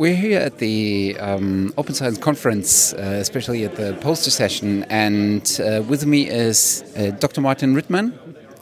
we're 0.00 0.16
here 0.16 0.40
at 0.40 0.56
the 0.56 1.14
um, 1.20 1.74
Open 1.76 1.94
Science 1.94 2.16
Conference, 2.16 2.94
uh, 2.94 3.18
especially 3.20 3.64
at 3.64 3.76
the 3.76 3.92
poster 4.00 4.30
session, 4.30 4.84
and 4.84 5.60
uh, 5.62 5.82
with 5.86 6.06
me 6.06 6.26
is 6.26 6.82
uh, 6.96 7.10
Dr. 7.18 7.42
Martin 7.42 7.74
Rittman, 7.74 8.14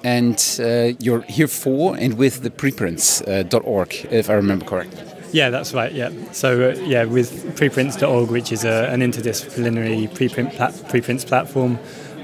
and 0.02 0.36
uh, 0.58 0.98
you're 0.98 1.22
here 1.22 1.46
for 1.46 1.96
and 1.96 2.14
with 2.14 2.42
the 2.42 2.50
preprints.org, 2.50 3.94
if 4.10 4.28
I 4.28 4.32
remember 4.32 4.64
correctly. 4.64 5.00
Yeah, 5.30 5.50
that's 5.50 5.72
right. 5.72 5.92
Yeah. 5.92 6.10
So 6.32 6.70
uh, 6.70 6.74
yeah, 6.80 7.04
with 7.04 7.56
preprints.org, 7.56 8.30
which 8.30 8.50
is 8.50 8.64
a, 8.64 8.88
an 8.90 9.00
interdisciplinary 9.00 10.08
preprint 10.08 10.88
preprints 10.88 11.24
platform, 11.24 11.78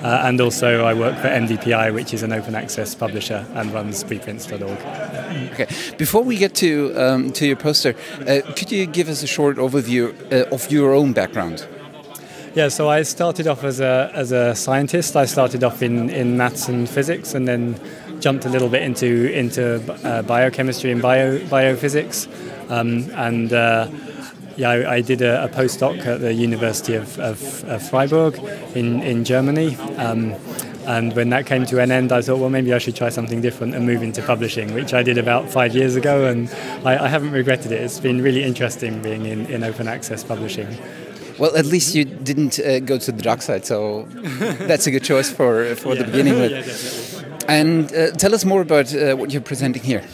uh, 0.05 0.23
and 0.25 0.41
also 0.41 0.85
I 0.85 0.93
work 0.93 1.17
for 1.17 1.29
MDPI, 1.29 1.95
which 1.95 2.13
is 2.13 2.23
an 2.23 2.33
open 2.33 2.55
access 2.55 2.95
publisher 2.95 3.47
and 3.55 3.73
runs 3.73 4.05
preprints.org. 4.05 4.63
Okay. 5.53 5.67
Before 5.97 6.23
we 6.23 6.37
get 6.37 6.55
to 6.57 6.93
um, 6.95 7.33
to 7.33 7.47
your 7.47 7.57
poster, 7.57 7.95
uh, 8.29 8.43
could 8.55 8.71
you 8.71 8.85
give 8.87 9.09
us 9.09 9.23
a 9.23 9.27
short 9.27 9.57
overview 9.57 10.13
uh, 10.31 10.55
of 10.55 10.71
your 10.71 10.93
own 10.93 11.15
background? 11.15 11.67
Yeah, 12.55 12.69
so 12.69 12.89
I 12.89 13.03
started 13.03 13.49
off 13.49 13.65
as 13.65 13.81
a, 13.81 14.13
as 14.15 14.31
a 14.31 14.55
scientist. 14.55 15.17
I 15.17 15.25
started 15.25 15.65
off 15.65 15.83
in, 15.83 16.09
in 16.11 16.37
maths 16.37 16.69
and 16.69 16.89
physics 16.89 17.35
and 17.35 17.49
then 17.49 17.81
jumped 18.21 18.45
a 18.45 18.49
little 18.49 18.69
bit 18.69 18.83
into, 18.83 19.33
into 19.33 19.83
uh, 20.07 20.23
biochemistry 20.23 20.93
and 20.93 21.03
bio, 21.03 21.39
biophysics. 21.39 22.29
Um, 22.71 23.11
and 23.15 23.53
uh, 23.53 23.89
yeah, 24.57 24.71
I, 24.71 24.95
I, 24.95 25.01
did 25.01 25.23
a, 25.23 25.45
a, 25.45 25.49
postdoc 25.49 26.05
at 26.07 26.21
the 26.21 26.33
University 26.33 26.95
of, 26.95 27.19
of, 27.19 27.65
of 27.65 27.89
Freiburg 27.89 28.39
in, 28.75 29.03
in 29.03 29.25
Germany. 29.25 29.77
Um, 29.97 30.35
and 30.87 31.15
when 31.17 31.31
that 31.31 31.47
came 31.47 31.65
to 31.67 31.81
an 31.81 31.91
end, 31.91 32.13
I 32.13 32.21
thought, 32.21 32.39
well, 32.39 32.51
maybe 32.51 32.75
I 32.75 32.79
should 32.79 32.95
try 32.95 33.09
something 33.09 33.41
different 33.41 33.75
and 33.75 33.87
move 33.87 34.03
into 34.03 34.23
publishing, 34.23 34.75
which 34.75 34.93
I 34.93 35.03
did 35.03 35.17
about 35.19 35.49
five 35.49 35.75
years 35.75 35.97
ago. 35.97 36.27
And 36.27 36.51
I, 36.85 37.05
I 37.05 37.09
haven't 37.09 37.33
regretted 37.33 37.73
it. 37.73 37.81
It's 37.81 38.01
been 38.01 38.23
really 38.23 38.45
interesting 38.45 39.01
being 39.03 39.25
in, 39.25 39.47
in 39.47 39.65
open 39.65 39.89
access 39.89 40.23
publishing. 40.23 40.77
Well, 41.39 41.57
at 41.57 41.67
least 41.67 41.95
you 41.95 42.05
didn't 42.05 42.61
uh, 42.61 42.81
go 42.81 42.99
to 42.99 43.11
the 43.11 43.23
dark 43.23 43.43
side, 43.43 43.65
so 43.67 44.07
that's 44.13 44.87
a 44.87 44.93
good 44.93 45.03
choice 45.03 45.33
for 45.33 45.75
for 45.75 45.95
yeah. 45.95 46.03
the 46.03 46.05
beginning. 46.05 46.39
yeah, 46.51 46.65
and 47.49 47.93
uh, 47.93 48.13
tell 48.13 48.35
us 48.35 48.45
more 48.45 48.61
about 48.61 48.95
uh, 48.95 49.17
what 49.17 49.33
you're 49.33 49.43
presenting 49.43 49.83
here. 49.83 50.05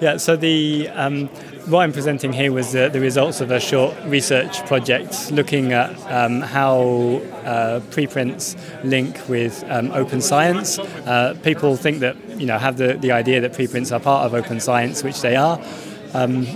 Yeah, 0.00 0.16
so 0.18 0.36
the 0.36 0.88
um, 0.90 1.26
what 1.66 1.80
I'm 1.80 1.92
presenting 1.92 2.32
here 2.32 2.52
was 2.52 2.70
the, 2.70 2.88
the, 2.88 3.00
results 3.00 3.40
of 3.40 3.50
a 3.50 3.58
short 3.58 3.96
research 4.04 4.64
project 4.66 5.32
looking 5.32 5.72
at 5.72 5.90
um, 6.10 6.40
how 6.40 7.20
uh, 7.44 7.80
preprints 7.90 8.54
link 8.84 9.28
with 9.28 9.64
um, 9.68 9.90
open 9.90 10.20
science. 10.20 10.78
Uh, 10.78 11.36
people 11.42 11.76
think 11.76 11.98
that 11.98 12.16
you 12.38 12.46
know 12.46 12.58
have 12.58 12.76
the, 12.76 12.94
the 12.94 13.10
idea 13.10 13.40
that 13.40 13.54
preprints 13.54 13.90
are 13.90 13.98
part 13.98 14.24
of 14.24 14.34
open 14.34 14.60
science, 14.60 15.02
which 15.02 15.20
they 15.20 15.34
are. 15.34 15.60
Um, 16.14 16.46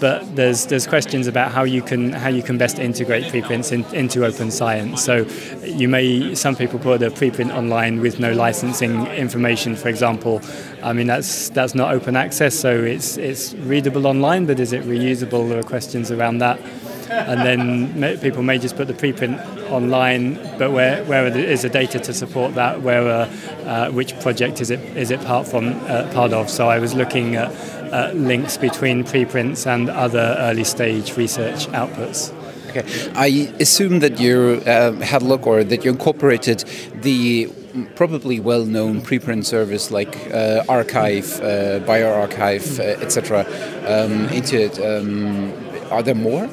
but 0.00 0.36
there's 0.36 0.66
there's 0.66 0.86
questions 0.86 1.26
about 1.26 1.52
how 1.52 1.64
you 1.64 1.82
can 1.82 2.12
how 2.12 2.28
you 2.28 2.42
can 2.42 2.58
best 2.58 2.78
integrate 2.78 3.28
preprints 3.30 3.72
in, 3.72 3.84
into 3.94 4.24
open 4.24 4.50
science. 4.50 5.04
So 5.04 5.26
you 5.64 5.88
may 5.88 6.34
some 6.34 6.56
people 6.56 6.78
put 6.78 7.02
a 7.02 7.10
preprint 7.10 7.54
online 7.54 8.00
with 8.00 8.20
no 8.20 8.32
licensing 8.32 9.06
information, 9.08 9.76
for 9.76 9.88
example. 9.88 10.40
I 10.82 10.92
mean 10.92 11.06
that's 11.06 11.48
that's 11.50 11.74
not 11.74 11.92
open 11.94 12.16
access, 12.16 12.54
so 12.54 12.70
it's 12.70 13.16
it's 13.16 13.54
readable 13.54 14.06
online, 14.06 14.46
but 14.46 14.60
is 14.60 14.72
it 14.72 14.82
reusable? 14.84 15.48
There 15.48 15.58
are 15.58 15.62
questions 15.62 16.10
around 16.10 16.38
that. 16.38 16.60
And 17.08 17.40
then 17.40 18.18
people 18.20 18.42
may 18.42 18.58
just 18.58 18.76
put 18.76 18.86
the 18.86 18.94
preprint 18.94 19.38
online, 19.70 20.34
but 20.58 20.72
where 20.72 21.04
where 21.04 21.26
is 21.26 21.62
the 21.62 21.68
data 21.68 21.98
to 21.98 22.12
support 22.12 22.54
that? 22.54 22.82
Where 22.82 23.06
uh, 23.08 23.30
uh, 23.64 23.90
which 23.90 24.18
project 24.20 24.60
is 24.60 24.70
it 24.70 24.80
is 24.96 25.10
it 25.10 25.20
part 25.24 25.46
from 25.46 25.68
uh, 25.86 26.10
part 26.12 26.32
of? 26.32 26.50
So 26.50 26.68
I 26.68 26.78
was 26.78 26.94
looking 26.94 27.36
at 27.36 27.52
links 28.14 28.56
between 28.56 29.04
preprints 29.04 29.66
and 29.66 29.88
other 29.88 30.36
early 30.38 30.64
stage 30.64 31.16
research 31.16 31.66
outputs. 31.68 32.32
Okay. 32.76 33.12
I 33.14 33.52
assume 33.60 34.00
that 34.00 34.18
you 34.18 34.60
uh, 34.66 34.92
had 34.94 35.22
a 35.22 35.24
look 35.24 35.46
or 35.46 35.62
that 35.62 35.84
you 35.84 35.92
incorporated 35.92 36.64
the 37.02 37.48
probably 37.94 38.40
well-known 38.40 39.00
preprint 39.00 39.44
service 39.44 39.90
like 39.90 40.16
uh, 40.32 40.64
arXiv, 40.68 41.40
uh, 41.40 41.84
bioRxiv, 41.86 42.80
uh, 42.80 43.02
etc. 43.04 43.46
Um, 43.86 44.28
into 44.30 44.60
it. 44.60 44.78
Um, 44.80 45.52
are 45.90 46.02
there 46.02 46.14
more? 46.14 46.48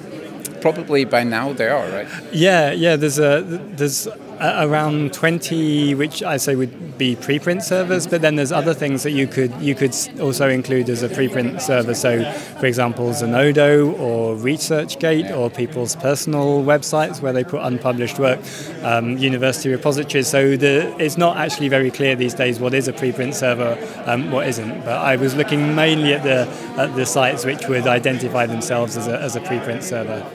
Probably 0.61 1.05
by 1.05 1.23
now 1.23 1.53
they 1.53 1.67
are, 1.67 1.88
right? 1.89 2.07
Yeah, 2.31 2.72
yeah. 2.72 2.95
There's 2.95 3.19
a 3.19 3.41
there's 3.75 4.07
around 4.41 5.13
20 5.13 5.94
which 5.95 6.23
I 6.23 6.38
say 6.38 6.55
would 6.55 6.97
be 6.97 7.16
preprint 7.16 7.61
servers 7.61 8.07
but 8.07 8.22
then 8.22 8.35
there's 8.35 8.51
other 8.51 8.73
things 8.73 9.03
that 9.03 9.11
you 9.11 9.27
could 9.27 9.53
you 9.61 9.75
could 9.75 9.95
also 10.19 10.49
include 10.49 10.89
as 10.89 11.03
a 11.03 11.09
preprint 11.09 11.61
server 11.61 11.94
so 11.94 12.23
for 12.59 12.66
example 12.66 13.09
Zenodo 13.11 13.99
or 13.99 14.35
ResearchGate 14.35 15.35
or 15.35 15.51
people's 15.51 15.95
personal 15.95 16.63
websites 16.63 17.22
where 17.22 17.33
they 17.33 17.43
put 17.43 17.61
unpublished 17.61 18.17
work 18.17 18.39
um, 18.81 19.17
university 19.17 19.69
repositories 19.69 20.28
so 20.28 20.57
the, 20.57 20.95
it's 20.99 21.17
not 21.17 21.38
actually 21.38 21.69
very 21.69 21.91
clear 21.91 22.16
these 22.16 22.33
days 22.33 22.59
what 22.59 22.73
is 22.73 22.88
a 22.88 22.93
preprint 22.93 23.35
server 23.35 23.78
um, 24.05 24.31
what 24.31 24.47
isn't 24.47 24.83
but 24.83 24.97
I 24.97 25.17
was 25.17 25.35
looking 25.35 25.75
mainly 25.75 26.16
at 26.16 26.23
the 26.23 26.47
at 26.81 26.95
the 26.95 27.05
sites 27.05 27.45
which 27.45 27.67
would 27.67 27.85
identify 27.85 28.47
themselves 28.47 28.97
as 28.97 29.07
a, 29.07 29.22
as 29.22 29.35
a 29.35 29.39
preprint 29.41 29.83
server 29.83 30.25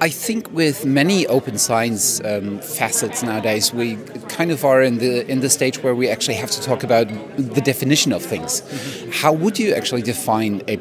I 0.00 0.08
think 0.08 0.52
with 0.52 0.84
many 0.84 1.26
open 1.26 1.58
science 1.58 2.20
um, 2.24 2.58
facets 2.60 3.22
nowadays, 3.22 3.72
we 3.72 3.96
kind 4.28 4.50
of 4.50 4.64
are 4.64 4.82
in 4.82 4.98
the 4.98 5.26
in 5.30 5.40
the 5.40 5.50
stage 5.50 5.82
where 5.82 5.94
we 5.94 6.08
actually 6.08 6.36
have 6.36 6.50
to 6.50 6.60
talk 6.62 6.84
about 6.84 7.08
the 7.36 7.60
definition 7.60 8.12
of 8.12 8.22
things. 8.22 8.62
Mm 8.62 8.66
-hmm. 8.66 9.22
How 9.22 9.32
would 9.36 9.58
you 9.58 9.74
actually 9.74 10.02
define 10.02 10.62
a 10.68 10.76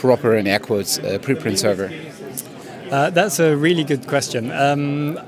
proper, 0.00 0.36
in 0.36 0.46
air 0.46 0.60
quotes, 0.60 0.98
uh, 0.98 1.18
preprint 1.20 1.58
server? 1.58 1.90
Uh, 2.90 3.10
that's 3.10 3.40
a 3.40 3.56
really 3.56 3.84
good 3.84 4.06
question. 4.06 4.50
Um, 4.50 5.18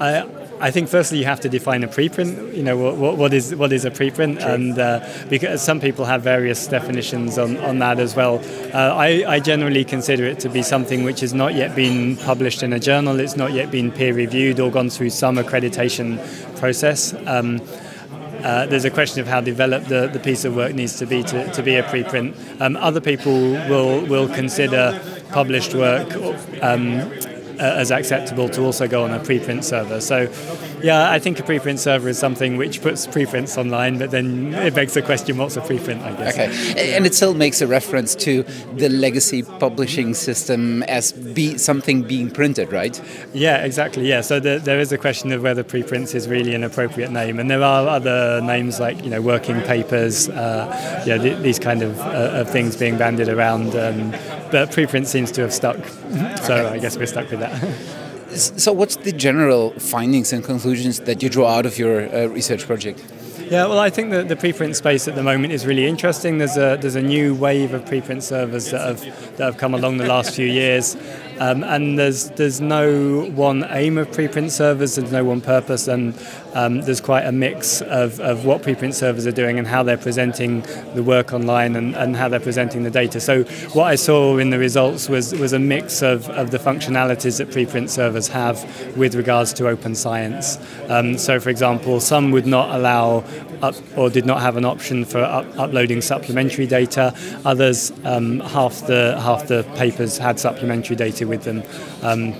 I, 0.00 0.24
I 0.58 0.70
think 0.70 0.88
firstly 0.88 1.18
you 1.18 1.26
have 1.26 1.40
to 1.40 1.48
define 1.48 1.84
a 1.84 1.88
preprint. 1.88 2.54
You 2.54 2.62
know 2.62 2.76
what, 2.76 3.16
what 3.16 3.34
is 3.34 3.54
what 3.54 3.72
is 3.72 3.84
a 3.84 3.90
preprint, 3.90 4.40
True. 4.40 4.50
and 4.50 4.78
uh, 4.78 5.06
because 5.28 5.62
some 5.62 5.80
people 5.80 6.04
have 6.06 6.22
various 6.22 6.66
definitions 6.66 7.38
on, 7.38 7.58
on 7.58 7.78
that 7.80 7.98
as 7.98 8.16
well. 8.16 8.42
Uh, 8.72 8.94
I, 8.94 9.24
I, 9.26 9.40
generally 9.40 9.84
consider 9.84 10.24
it 10.24 10.40
to 10.40 10.48
be 10.48 10.62
something 10.62 11.04
which 11.04 11.20
has 11.20 11.34
not 11.34 11.54
yet 11.54 11.76
been 11.76 12.16
published 12.16 12.62
in 12.62 12.72
a 12.72 12.80
journal. 12.80 13.20
It's 13.20 13.36
not 13.36 13.52
yet 13.52 13.70
been 13.70 13.92
peer 13.92 14.14
reviewed 14.14 14.58
or 14.58 14.70
gone 14.70 14.88
through 14.88 15.10
some 15.10 15.36
accreditation 15.36 16.18
process. 16.58 17.14
Um, 17.26 17.60
uh, 18.42 18.66
there's 18.66 18.84
a 18.84 18.90
question 18.90 19.20
of 19.20 19.26
how 19.26 19.40
developed 19.40 19.88
the, 19.88 20.08
the 20.08 20.20
piece 20.20 20.44
of 20.44 20.54
work 20.56 20.74
needs 20.74 20.98
to 20.98 21.06
be 21.06 21.22
to, 21.22 21.50
to 21.52 21.62
be 21.62 21.74
a 21.76 21.82
preprint. 21.82 22.34
Um, 22.60 22.76
other 22.76 23.00
people 23.00 23.32
will 23.68 24.06
will 24.06 24.28
consider 24.28 24.98
published 25.32 25.74
work 25.74 26.14
um, 26.62 27.10
Uh, 27.58 27.62
as 27.62 27.90
acceptable 27.90 28.50
to 28.50 28.62
also 28.62 28.86
go 28.86 29.02
on 29.02 29.10
a 29.12 29.18
preprint 29.18 29.64
server. 29.64 29.98
So, 29.98 30.26
yeah, 30.82 31.10
I 31.10 31.18
think 31.18 31.38
a 31.38 31.42
preprint 31.42 31.78
server 31.78 32.08
is 32.08 32.18
something 32.18 32.56
which 32.56 32.82
puts 32.82 33.06
preprints 33.06 33.56
online, 33.56 33.98
but 33.98 34.10
then 34.10 34.54
it 34.54 34.74
begs 34.74 34.94
the 34.94 35.02
question 35.02 35.36
what's 35.38 35.56
a 35.56 35.60
preprint, 35.60 36.02
I 36.02 36.12
guess. 36.12 36.34
Okay, 36.34 36.94
and 36.94 37.06
it 37.06 37.14
still 37.14 37.34
makes 37.34 37.60
a 37.60 37.66
reference 37.66 38.14
to 38.16 38.42
the 38.76 38.88
legacy 38.88 39.42
publishing 39.42 40.14
system 40.14 40.82
as 40.84 41.12
be 41.12 41.58
something 41.58 42.02
being 42.02 42.30
printed, 42.30 42.72
right? 42.72 43.00
Yeah, 43.32 43.64
exactly. 43.64 44.08
Yeah, 44.08 44.20
so 44.20 44.40
the, 44.40 44.58
there 44.58 44.78
is 44.78 44.92
a 44.92 44.98
question 44.98 45.32
of 45.32 45.42
whether 45.42 45.62
preprints 45.62 46.14
is 46.14 46.28
really 46.28 46.54
an 46.54 46.64
appropriate 46.64 47.10
name, 47.10 47.38
and 47.38 47.50
there 47.50 47.62
are 47.62 47.88
other 47.88 48.40
names 48.42 48.78
like 48.80 49.02
you 49.02 49.10
know 49.10 49.22
working 49.22 49.60
papers, 49.62 50.28
uh, 50.28 51.02
yeah, 51.06 51.18
th- 51.18 51.38
these 51.42 51.58
kind 51.58 51.82
of, 51.82 51.98
uh, 52.00 52.40
of 52.40 52.50
things 52.50 52.76
being 52.76 52.98
bandied 52.98 53.28
around. 53.28 53.74
Um, 53.76 54.10
but 54.50 54.70
preprint 54.70 55.06
seems 55.06 55.32
to 55.32 55.42
have 55.42 55.52
stuck, 55.52 55.76
so 56.42 56.68
I 56.68 56.78
guess 56.78 56.96
we're 56.96 57.06
stuck 57.06 57.30
with 57.30 57.40
that. 57.40 58.02
So, 58.36 58.72
what's 58.72 58.96
the 58.96 59.12
general 59.12 59.70
findings 59.78 60.32
and 60.32 60.44
conclusions 60.44 61.00
that 61.00 61.22
you 61.22 61.28
draw 61.28 61.48
out 61.48 61.66
of 61.66 61.78
your 61.78 62.14
uh, 62.14 62.26
research 62.26 62.66
project? 62.66 63.02
Yeah, 63.50 63.66
well, 63.66 63.78
I 63.78 63.90
think 63.90 64.10
that 64.10 64.28
the 64.28 64.34
preprint 64.34 64.74
space 64.74 65.06
at 65.06 65.14
the 65.14 65.22
moment 65.22 65.52
is 65.52 65.66
really 65.66 65.86
interesting. 65.86 66.38
There's 66.38 66.56
a 66.56 66.76
there's 66.80 66.96
a 66.96 67.02
new 67.02 67.34
wave 67.34 67.74
of 67.74 67.84
preprint 67.84 68.22
servers 68.22 68.70
that 68.72 68.80
have 68.80 69.36
that 69.36 69.44
have 69.44 69.56
come 69.56 69.72
along 69.72 69.98
the 69.98 70.06
last 70.06 70.34
few 70.34 70.46
years, 70.46 70.96
um, 71.38 71.64
and 71.64 71.98
there's 71.98 72.30
there's 72.30 72.60
no 72.60 73.24
one 73.34 73.66
aim 73.70 73.98
of 73.98 74.08
preprint 74.08 74.50
servers. 74.50 74.96
There's 74.96 75.12
no 75.12 75.24
one 75.24 75.40
purpose, 75.40 75.88
and 75.88 76.14
um, 76.54 76.80
there's 76.80 77.00
quite 77.00 77.26
a 77.26 77.32
mix 77.32 77.82
of, 77.82 78.18
of 78.20 78.46
what 78.46 78.62
preprint 78.62 78.94
servers 78.94 79.26
are 79.26 79.32
doing 79.32 79.58
and 79.58 79.68
how 79.68 79.82
they're 79.82 79.98
presenting 79.98 80.62
the 80.94 81.02
work 81.02 81.34
online 81.34 81.76
and, 81.76 81.94
and 81.94 82.16
how 82.16 82.28
they're 82.28 82.40
presenting 82.40 82.82
the 82.82 82.90
data. 82.90 83.20
So 83.20 83.44
what 83.74 83.84
I 83.84 83.94
saw 83.96 84.38
in 84.38 84.50
the 84.50 84.58
results 84.58 85.08
was 85.08 85.34
was 85.34 85.52
a 85.52 85.58
mix 85.58 86.02
of, 86.02 86.28
of 86.30 86.50
the 86.50 86.58
functionalities 86.58 87.38
that 87.38 87.48
preprint 87.48 87.90
servers 87.90 88.28
have 88.28 88.56
with 88.96 89.14
regards 89.14 89.52
to 89.54 89.68
open 89.68 89.94
science. 89.94 90.58
Um, 90.88 91.18
so, 91.18 91.38
for 91.38 91.50
example, 91.50 92.00
some 92.00 92.30
would 92.30 92.46
not 92.46 92.74
allow 92.74 93.24
up, 93.62 93.74
or 93.96 94.08
did 94.08 94.24
not 94.24 94.40
have 94.40 94.56
an 94.56 94.64
option 94.64 95.04
for 95.04 95.18
up, 95.18 95.46
uploading 95.58 96.00
supplementary 96.00 96.66
data. 96.66 97.14
Others, 97.44 97.92
um, 98.04 98.40
half 98.40 98.86
the 98.86 99.18
half 99.20 99.46
the 99.46 99.62
papers 99.76 100.18
had 100.18 100.40
supplementary 100.40 100.96
data 100.96 101.25
with 101.26 101.42
them, 101.44 101.62
um, 102.02 102.34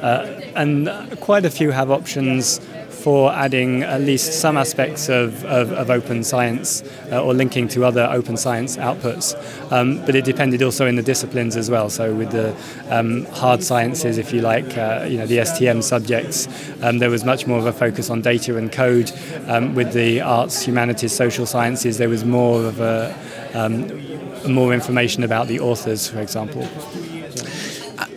uh, 0.00 0.40
and 0.54 0.88
quite 1.20 1.44
a 1.44 1.50
few 1.50 1.70
have 1.70 1.90
options 1.90 2.60
for 2.98 3.32
adding 3.32 3.84
at 3.84 4.00
least 4.00 4.40
some 4.40 4.56
aspects 4.56 5.08
of, 5.08 5.44
of, 5.44 5.72
of 5.72 5.88
open 5.88 6.24
science 6.24 6.82
uh, 7.12 7.22
or 7.22 7.32
linking 7.32 7.68
to 7.68 7.84
other 7.84 8.08
open 8.10 8.36
science 8.36 8.76
outputs. 8.76 9.34
Um, 9.72 10.04
but 10.04 10.16
it 10.16 10.24
depended 10.24 10.62
also 10.62 10.86
in 10.86 10.96
the 10.96 11.02
disciplines 11.02 11.56
as 11.56 11.70
well. 11.70 11.90
So 11.90 12.14
with 12.14 12.32
the 12.32 12.54
um, 12.90 13.24
hard 13.26 13.62
sciences, 13.62 14.18
if 14.18 14.32
you 14.32 14.42
like, 14.42 14.76
uh, 14.76 15.06
you 15.08 15.16
know, 15.16 15.26
the 15.26 15.38
STM 15.38 15.82
subjects, 15.82 16.48
um, 16.82 16.98
there 16.98 17.10
was 17.10 17.24
much 17.24 17.46
more 17.46 17.58
of 17.58 17.66
a 17.66 17.72
focus 17.72 18.10
on 18.10 18.20
data 18.20 18.56
and 18.56 18.70
code. 18.70 19.12
Um, 19.46 19.74
with 19.74 19.92
the 19.92 20.20
arts, 20.20 20.62
humanities, 20.62 21.14
social 21.14 21.46
sciences, 21.46 21.98
there 21.98 22.08
was 22.08 22.24
more 22.24 22.64
of 22.64 22.80
a 22.80 23.16
um, 23.54 24.06
more 24.46 24.74
information 24.74 25.24
about 25.24 25.48
the 25.48 25.60
authors, 25.60 26.08
for 26.08 26.20
example. 26.20 26.68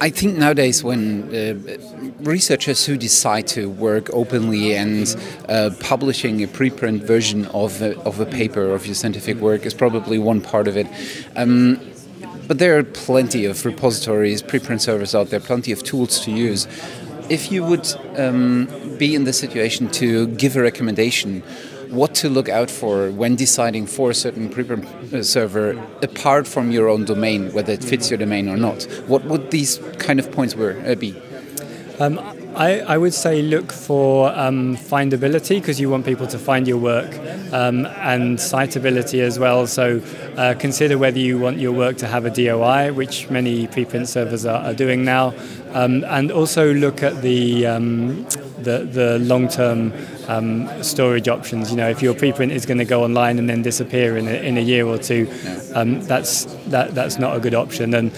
I 0.02 0.10
think 0.10 0.36
nowadays 0.36 0.84
when 0.84 1.30
uh, 1.30 1.54
researchers 2.22 2.84
who 2.88 2.98
decide 2.98 3.46
to 3.50 3.70
work 3.70 4.10
openly 4.12 4.74
and 4.74 5.16
uh, 5.48 5.70
publishing 5.80 6.42
a 6.42 6.48
preprint 6.48 7.04
version 7.04 7.46
of 7.54 7.80
a, 7.84 7.96
of 8.00 8.20
a 8.20 8.26
paper 8.26 8.72
of 8.74 8.88
your 8.88 8.96
scientific 8.96 9.38
work 9.38 9.64
is 9.64 9.76
probably 9.76 10.18
one 10.18 10.42
part 10.42 10.68
of 10.68 10.76
it. 10.76 10.88
Um, 11.36 11.80
but 12.48 12.58
there 12.58 12.80
are 12.80 12.84
plenty 12.84 13.46
of 13.46 13.64
repositories, 13.64 14.42
preprint 14.42 14.82
servers 14.82 15.14
out 15.14 15.30
there, 15.30 15.40
plenty 15.40 15.72
of 15.72 15.84
tools 15.84 16.20
to 16.22 16.32
use. 16.32 16.68
If 17.30 17.52
you 17.52 17.64
would 17.64 17.88
um, 18.18 18.98
be 18.98 19.14
in 19.14 19.26
the 19.26 19.34
situation 19.34 19.88
to 19.92 20.26
give 20.30 20.58
a 20.58 20.64
recommendation, 20.64 21.44
what 21.92 22.16
to 22.16 22.30
look 22.30 22.50
out 22.50 22.72
for 22.72 23.12
when 23.12 23.36
deciding 23.36 23.86
for 23.86 24.10
a 24.10 24.14
certain 24.14 24.50
preprint 24.50 25.14
uh, 25.14 25.22
server 25.22 25.72
apart 26.02 26.48
from 26.48 26.72
your 26.72 26.88
own 26.88 27.06
domain, 27.06 27.52
whether 27.54 27.74
it 27.74 27.84
fits 27.84 28.10
your 28.10 28.18
domain 28.18 28.48
or 28.48 28.58
not, 28.58 28.84
what 29.08 29.24
would 29.26 29.52
these 29.52 29.78
kind 30.00 30.20
of 30.20 30.32
points 30.32 30.56
were, 30.56 30.82
uh, 30.86 30.96
be? 30.96 31.16
Um, 32.00 32.20
I, 32.56 32.80
I, 32.80 32.98
would 32.98 33.14
say 33.14 33.42
look 33.44 33.72
for 33.72 34.32
um, 34.34 34.76
findability 34.76 35.62
because 35.62 35.80
you 35.80 35.90
want 35.90 36.06
people 36.06 36.26
to 36.28 36.40
find 36.40 36.68
your 36.68 36.78
work 36.78 37.14
um, 37.54 37.86
and 37.86 38.38
citability 38.40 39.22
as 39.22 39.38
well. 39.38 39.68
So 39.68 40.02
uh, 40.36 40.56
consider 40.58 40.98
whether 40.98 41.20
you 41.20 41.38
want 41.38 41.60
your 41.60 41.74
work 41.74 41.98
to 41.98 42.08
have 42.08 42.26
a 42.26 42.30
DOI, 42.30 42.92
which 42.92 43.30
many 43.30 43.68
preprint 43.68 44.08
servers 44.08 44.46
are, 44.46 44.64
are 44.64 44.74
doing 44.74 45.06
now, 45.06 45.34
um, 45.74 46.04
and 46.06 46.32
also 46.32 46.74
look 46.74 47.04
at 47.04 47.22
the 47.22 47.68
um, 47.68 48.26
the, 48.64 48.80
the 48.80 49.20
long-term 49.20 49.92
um, 50.28 50.84
storage 50.84 51.28
options. 51.28 51.72
You 51.72 51.78
know, 51.78 51.90
if 51.90 52.02
your 52.02 52.14
preprint 52.14 52.52
is 52.52 52.66
going 52.66 52.78
to 52.78 52.86
go 52.86 53.04
online 53.04 53.40
and 53.40 53.50
then 53.50 53.62
disappear 53.62 54.18
in 54.18 54.28
a, 54.28 54.34
in 54.34 54.58
a 54.58 54.62
year 54.62 54.86
or 54.86 54.98
two, 54.98 55.26
that's 55.26 56.46
that, 56.68 56.94
that's 56.96 57.18
not 57.20 57.36
a 57.36 57.40
good 57.40 57.56
option. 57.56 57.94
And 57.94 58.12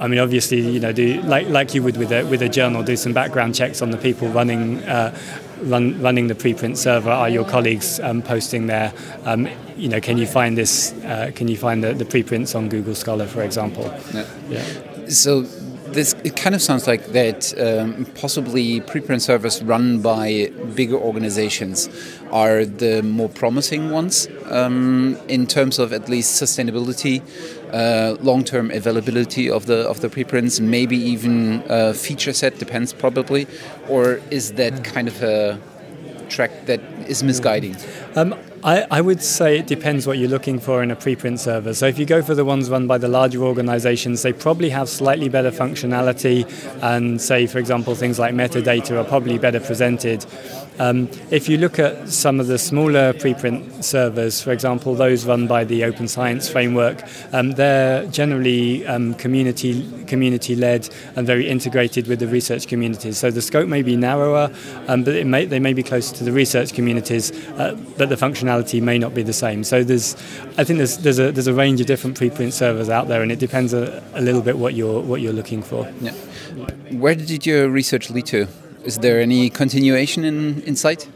I 0.00 0.08
mean, 0.08 0.18
obviously, 0.18 0.60
you 0.60 0.80
know, 0.80 0.92
do 0.92 1.20
like 1.22 1.48
like 1.48 1.74
you 1.74 1.82
would 1.82 1.96
with 1.96 2.12
a 2.12 2.24
with 2.24 2.42
a 2.42 2.48
journal, 2.48 2.82
do 2.82 2.96
some 2.96 3.12
background 3.12 3.54
checks 3.54 3.82
on 3.82 3.90
the 3.90 3.98
people 3.98 4.28
running. 4.28 4.82
Uh, 4.84 5.16
run, 5.62 6.00
running 6.00 6.26
the 6.26 6.34
preprint 6.34 6.76
server 6.76 7.10
are 7.10 7.28
your 7.28 7.44
colleagues 7.44 7.98
um, 8.00 8.22
posting 8.22 8.66
there 8.66 8.92
um, 9.24 9.48
you 9.76 9.88
know 9.88 10.00
can 10.00 10.18
you 10.18 10.26
find 10.26 10.56
this 10.56 10.92
uh, 11.04 11.30
can 11.34 11.48
you 11.48 11.56
find 11.56 11.82
the, 11.82 11.94
the 11.94 12.04
preprints 12.04 12.54
on 12.54 12.68
Google 12.68 12.94
Scholar 12.94 13.26
for 13.26 13.42
example 13.42 13.84
yeah. 14.12 14.26
yeah. 14.48 15.08
so 15.08 15.46
this 15.96 16.14
it 16.22 16.36
kind 16.36 16.54
of 16.54 16.62
sounds 16.62 16.86
like 16.86 17.06
that 17.06 17.40
um, 17.58 18.04
possibly 18.14 18.80
preprint 18.82 19.22
servers 19.22 19.62
run 19.62 20.00
by 20.02 20.52
bigger 20.74 20.96
organizations 20.96 21.88
are 22.30 22.64
the 22.64 23.02
more 23.02 23.28
promising 23.28 23.90
ones 23.90 24.28
um, 24.50 25.18
in 25.26 25.46
terms 25.46 25.78
of 25.78 25.92
at 25.92 26.08
least 26.08 26.40
sustainability, 26.40 27.22
uh, 27.72 28.16
long-term 28.22 28.70
availability 28.70 29.50
of 29.50 29.66
the 29.66 29.88
of 29.88 30.00
the 30.00 30.08
preprints, 30.08 30.60
maybe 30.60 30.96
even 30.96 31.64
a 31.68 31.94
feature 31.94 32.32
set 32.32 32.58
depends 32.58 32.92
probably, 32.92 33.46
or 33.88 34.20
is 34.30 34.52
that 34.52 34.84
kind 34.84 35.08
of 35.08 35.22
a 35.22 35.58
track 36.28 36.66
that 36.66 36.80
is 37.08 37.22
misguiding? 37.22 37.76
Um, 38.16 38.34
I, 38.64 38.86
I, 38.90 39.00
would 39.00 39.22
say 39.22 39.58
it 39.58 39.66
depends 39.66 40.06
what 40.06 40.18
you're 40.18 40.30
looking 40.30 40.58
for 40.58 40.82
in 40.82 40.90
a 40.90 40.96
preprint 40.96 41.38
server. 41.38 41.74
So 41.74 41.86
if 41.86 41.98
you 41.98 42.06
go 42.06 42.22
for 42.22 42.34
the 42.34 42.44
ones 42.44 42.70
run 42.70 42.86
by 42.86 42.98
the 42.98 43.08
larger 43.08 43.42
organizations, 43.42 44.22
they 44.22 44.32
probably 44.32 44.70
have 44.70 44.88
slightly 44.88 45.28
better 45.28 45.50
functionality 45.50 46.44
and 46.82 47.20
say, 47.20 47.46
for 47.46 47.58
example, 47.58 47.94
things 47.94 48.18
like 48.18 48.34
metadata 48.34 48.92
are 48.92 49.04
probably 49.04 49.38
better 49.38 49.60
presented. 49.60 50.24
Um, 50.78 51.08
if 51.30 51.48
you 51.48 51.56
look 51.56 51.78
at 51.78 52.10
some 52.10 52.38
of 52.38 52.48
the 52.48 52.58
smaller 52.58 53.14
preprint 53.14 53.82
servers, 53.82 54.42
for 54.42 54.52
example, 54.52 54.94
those 54.94 55.24
run 55.24 55.46
by 55.46 55.64
the 55.64 55.84
Open 55.84 56.06
Science 56.06 56.50
Framework, 56.50 57.02
um, 57.32 57.52
they're 57.52 58.06
generally 58.08 58.86
um, 58.86 59.14
community 59.14 59.90
community 60.06 60.54
led 60.54 60.88
and 61.16 61.26
very 61.26 61.48
integrated 61.48 62.06
with 62.06 62.20
the 62.20 62.28
research 62.28 62.68
communities. 62.68 63.18
So 63.18 63.30
the 63.30 63.42
scope 63.42 63.68
may 63.68 63.82
be 63.82 63.96
narrower, 63.96 64.50
um, 64.86 65.02
but 65.02 65.26
may, 65.26 65.46
they 65.46 65.58
may 65.58 65.72
be 65.72 65.82
closer 65.82 66.14
to 66.16 66.24
the 66.24 66.32
research 66.32 66.74
communities, 66.74 67.32
uh, 67.52 67.76
but 67.96 68.08
the 68.08 68.16
functionality 68.46 68.82
may 68.82 68.98
not 68.98 69.14
be 69.14 69.22
the 69.22 69.32
same. 69.32 69.64
So 69.64 69.84
there's, 69.84 70.14
I 70.56 70.64
think 70.64 70.78
there's 70.78 70.98
there's 70.98 71.18
a 71.18 71.32
there's 71.32 71.46
a 71.46 71.54
range 71.54 71.80
of 71.80 71.86
different 71.86 72.18
preprint 72.18 72.52
servers 72.52 72.88
out 72.88 73.08
there, 73.08 73.22
and 73.22 73.32
it 73.32 73.38
depends 73.38 73.72
a, 73.72 74.02
a 74.14 74.20
little 74.20 74.42
bit 74.42 74.58
what 74.58 74.74
you're 74.74 75.00
what 75.00 75.20
you're 75.20 75.32
looking 75.32 75.62
for. 75.62 75.90
Yeah. 76.00 76.12
Where 76.92 77.14
did 77.14 77.46
your 77.46 77.68
research 77.68 78.10
lead 78.10 78.26
to? 78.26 78.46
Is 78.84 78.98
there 78.98 79.20
any 79.20 79.50
continuation 79.50 80.24
in, 80.24 80.62
in 80.62 80.76
sight? 80.76 81.08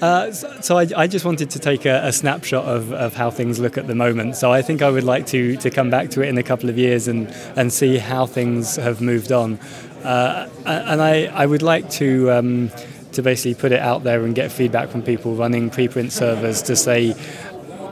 Uh, 0.00 0.32
so, 0.32 0.60
so 0.60 0.78
I, 0.78 0.88
I, 0.96 1.06
just 1.06 1.24
wanted 1.24 1.50
to 1.50 1.60
take 1.60 1.84
a, 1.86 2.04
a 2.04 2.12
snapshot 2.12 2.64
of, 2.64 2.92
of, 2.92 3.14
how 3.14 3.30
things 3.30 3.60
look 3.60 3.78
at 3.78 3.86
the 3.86 3.94
moment. 3.94 4.34
So 4.34 4.50
I 4.50 4.60
think 4.60 4.82
I 4.82 4.90
would 4.90 5.04
like 5.04 5.26
to, 5.26 5.56
to 5.58 5.70
come 5.70 5.90
back 5.90 6.10
to 6.10 6.22
it 6.22 6.28
in 6.28 6.36
a 6.38 6.42
couple 6.42 6.68
of 6.68 6.76
years 6.76 7.06
and, 7.06 7.28
and 7.54 7.72
see 7.72 7.98
how 7.98 8.26
things 8.26 8.74
have 8.74 9.00
moved 9.00 9.30
on. 9.30 9.60
Uh, 10.02 10.48
and 10.66 11.00
I, 11.00 11.26
I 11.26 11.46
would 11.46 11.62
like 11.62 11.88
to 11.90 12.32
um, 12.32 12.72
to 13.12 13.22
basically 13.22 13.54
put 13.54 13.72
it 13.72 13.80
out 13.80 14.04
there 14.04 14.24
and 14.24 14.34
get 14.34 14.50
feedback 14.50 14.88
from 14.88 15.02
people 15.02 15.34
running 15.34 15.70
preprint 15.70 16.10
servers 16.10 16.62
to 16.62 16.76
say 16.76 17.14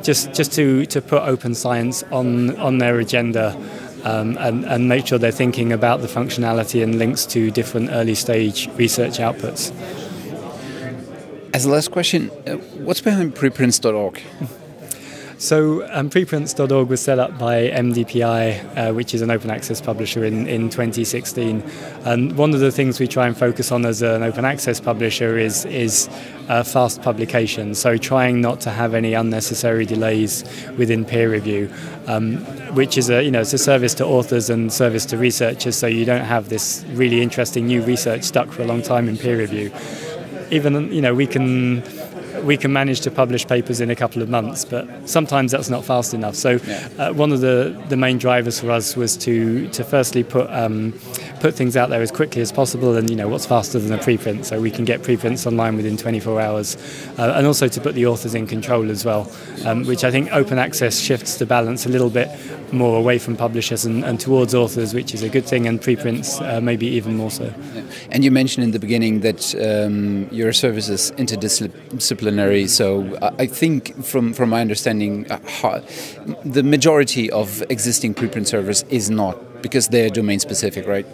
just 0.03 0.33
just 0.33 0.53
to, 0.53 0.87
to 0.87 1.01
put 1.01 1.23
open 1.23 1.55
science 1.55 2.03
on 2.05 2.57
on 2.57 2.79
their 2.79 2.99
agenda 2.99 3.57
um, 4.05 4.37
and, 4.39 4.65
and 4.65 4.89
make 4.89 5.07
sure 5.07 5.19
they're 5.19 5.31
thinking 5.31 5.73
about 5.73 6.01
the 6.01 6.07
functionality 6.07 6.83
and 6.83 6.99
links 6.99 7.27
to 7.27 7.51
different 7.51 7.91
early 7.91 8.15
stage 8.15 8.69
research 8.77 9.19
outputs. 9.19 9.73
As 11.53 11.65
a 11.67 11.71
last 11.71 11.91
question, 11.91 12.31
uh, 12.47 12.57
what's 12.85 13.01
behind 13.01 13.35
preprints.org? 13.35 14.23
So 15.41 15.89
um, 15.91 16.11
preprints.org 16.11 16.89
was 16.91 17.01
set 17.01 17.19
up 17.19 17.39
by 17.39 17.71
MDPI, 17.71 18.77
uh, 18.77 18.93
which 18.93 19.15
is 19.15 19.23
an 19.23 19.31
open 19.31 19.49
access 19.49 19.81
publisher 19.81 20.23
in, 20.23 20.47
in 20.47 20.69
2016. 20.69 21.63
And 22.05 22.37
one 22.37 22.53
of 22.53 22.61
the 22.61 22.71
things 22.71 23.01
we 23.01 23.09
try 23.09 23.27
and 23.27 23.35
focus 23.35 23.73
on 23.73 23.87
as 23.87 24.03
an 24.03 24.23
open 24.23 24.45
access 24.45 24.81
publisher 24.81 25.39
is, 25.39 25.65
is 25.65 26.11
uh, 26.51 26.63
fast 26.63 27.01
publication. 27.01 27.75
So 27.75 27.97
trying 27.97 28.43
not 28.43 28.61
to 28.61 28.71
have 28.71 28.93
any 28.93 29.15
unnecessary 29.15 29.87
delays 29.87 30.45
within 30.77 31.07
peer 31.07 31.31
review, 31.31 31.73
um, 32.07 32.37
which 32.75 32.99
is 32.99 33.09
a, 33.09 33.23
you 33.23 33.31
know, 33.31 33.41
it's 33.41 33.55
a 33.55 33.59
service 33.59 33.95
to 33.95 34.05
authors 34.05 34.51
and 34.51 34.71
service 34.71 35.07
to 35.07 35.17
researchers 35.17 35.75
so 35.75 35.87
you 35.87 36.05
don't 36.05 36.27
have 36.27 36.51
this 36.51 36.85
really 36.91 37.23
interesting 37.23 37.67
new 37.67 37.81
research 37.81 38.25
stuck 38.25 38.50
for 38.50 38.61
a 38.61 38.67
long 38.67 38.83
time 38.83 39.09
in 39.09 39.17
peer 39.17 39.38
review. 39.38 39.73
Even, 40.50 40.93
you 40.93 41.00
know, 41.00 41.14
we 41.14 41.26
can 41.26 41.83
we 42.42 42.56
can 42.56 42.73
manage 42.73 43.00
to 43.02 43.11
publish 43.11 43.47
papers 43.47 43.80
in 43.80 43.90
a 43.90 43.97
couple 43.97 44.23
of 44.23 44.28
months, 44.28 44.64
but 44.64 45.09
sometimes 45.09 45.52
that's 45.52 45.70
not 45.70 45.85
fast 45.85 46.14
enough. 46.14 46.35
So, 46.35 46.59
uh, 46.99 47.12
one 47.12 47.32
of 47.32 47.40
the, 47.40 47.80
the 47.88 47.97
main 47.97 48.18
drivers 48.18 48.61
for 48.61 48.70
us 48.70 48.97
was 48.97 49.16
to 49.18 49.68
to 49.68 49.85
firstly 49.85 50.25
put 50.25 50.50
um, 50.50 50.92
put 51.40 51.54
things 51.54 51.76
out 51.76 51.90
there 51.90 52.02
as 52.02 52.11
quickly 52.11 52.42
as 52.42 52.52
possible, 52.52 52.97
and 52.97 53.09
you 53.11 53.16
know 53.16 53.28
what's 53.28 53.47
faster 53.47 53.78
than 53.78 53.92
a 53.92 54.02
preprint, 54.02 54.44
so 54.44 54.61
we 54.61 54.70
can 54.70 54.85
get 54.85 55.02
preprints 55.02 55.47
online 55.47 55.76
within 55.76 55.97
24 55.97 56.40
hours, 56.40 56.76
uh, 57.18 57.35
and 57.37 57.47
also 57.47 57.68
to 57.68 57.80
put 57.80 57.94
the 57.94 58.06
authors 58.06 58.35
in 58.35 58.47
control 58.47 58.90
as 58.90 59.04
well, 59.04 59.30
um, 59.64 59.85
which 59.85 60.04
I 60.04 60.11
think 60.11 60.32
open 60.32 60.59
access 60.59 60.99
shifts 60.99 61.37
the 61.37 61.47
balance 61.47 61.87
a 61.87 61.88
little 61.88 62.11
bit 62.11 62.28
more 62.73 62.99
away 62.99 63.18
from 63.18 63.37
publishers 63.37 63.85
and, 63.85 64.04
and 64.04 64.20
towards 64.20 64.54
authors, 64.54 64.94
which 64.94 65.14
is 65.14 65.23
a 65.23 65.28
good 65.28 65.44
thing, 65.44 65.66
and 65.66 65.80
preprints 65.80 66.40
uh, 66.40 66.61
maybe 66.61 66.87
even 66.87 67.16
more 67.16 67.30
so. 67.30 67.52
And 68.11 68.25
you 68.25 68.30
mentioned 68.30 68.64
in 68.64 68.70
the 68.70 68.78
beginning 68.78 69.20
that 69.20 69.54
um, 69.54 70.28
your 70.30 70.52
service 70.52 70.88
is 70.88 71.12
interdisciplinary, 71.12 72.30
so 72.67 73.19
I 73.39 73.47
think 73.47 74.05
from 74.05 74.33
from 74.33 74.51
my 74.51 74.61
understanding, 74.61 75.31
uh, 75.31 75.81
the 76.45 76.63
majority 76.63 77.31
of 77.31 77.63
existing 77.71 78.15
preprint 78.15 78.47
servers 78.47 78.85
is 78.91 79.11
not 79.11 79.63
because 79.63 79.89
they're 79.89 80.11
domain 80.11 80.41
specific, 80.41 80.87
right? 80.87 81.07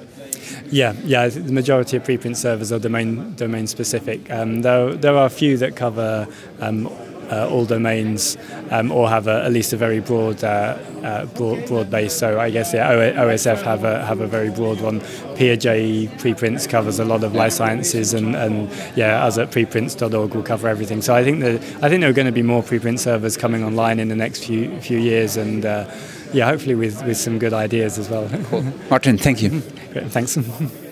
Yeah, 0.70 0.94
yeah. 1.04 1.28
The 1.28 1.52
majority 1.52 1.96
of 1.96 2.04
preprint 2.04 2.36
servers 2.36 2.72
are 2.72 2.78
domain 2.78 3.34
domain 3.36 3.66
specific. 3.66 4.30
Um, 4.30 4.62
there, 4.62 4.94
there 4.94 5.14
are 5.16 5.26
a 5.26 5.30
few 5.30 5.56
that 5.58 5.76
cover 5.76 6.26
um, 6.60 6.88
uh, 7.30 7.48
all 7.48 7.64
domains 7.64 8.36
um, 8.70 8.90
or 8.92 9.08
have 9.08 9.26
a, 9.26 9.44
at 9.44 9.52
least 9.52 9.72
a 9.72 9.76
very 9.76 10.00
broad, 10.00 10.42
uh, 10.42 10.78
uh, 11.02 11.26
broad, 11.26 11.66
broad 11.66 11.90
base. 11.90 12.14
So 12.14 12.40
I 12.40 12.50
guess 12.50 12.72
yeah, 12.72 12.92
OSF 12.92 13.62
have 13.62 13.84
a 13.84 14.04
have 14.04 14.20
a 14.20 14.26
very 14.26 14.50
broad 14.50 14.80
one. 14.80 15.00
Peerj 15.36 16.18
preprints 16.18 16.66
covers 16.66 16.98
a 16.98 17.04
lot 17.04 17.24
of 17.24 17.34
life 17.34 17.52
sciences, 17.52 18.14
and, 18.14 18.34
and 18.34 18.70
yeah, 18.96 19.24
us 19.24 19.38
at 19.38 19.50
preprints.org 19.50 20.34
will 20.34 20.42
cover 20.42 20.68
everything. 20.68 21.02
So 21.02 21.14
I 21.14 21.24
think 21.24 21.40
that 21.40 21.62
I 21.82 21.88
think 21.88 22.00
there 22.00 22.10
are 22.10 22.14
going 22.14 22.26
to 22.26 22.32
be 22.32 22.42
more 22.42 22.62
preprint 22.62 22.98
servers 22.98 23.36
coming 23.36 23.64
online 23.64 23.98
in 23.98 24.08
the 24.08 24.16
next 24.16 24.44
few 24.44 24.80
few 24.80 24.98
years, 24.98 25.36
and 25.36 25.64
uh, 25.64 25.90
yeah, 26.32 26.46
hopefully 26.46 26.74
with 26.74 27.04
with 27.04 27.16
some 27.16 27.38
good 27.38 27.52
ideas 27.52 27.98
as 27.98 28.08
well. 28.08 28.28
Cool. 28.44 28.64
Martin, 28.90 29.18
thank 29.18 29.42
you. 29.42 29.62
Great, 29.92 30.10
thanks. 30.10 30.38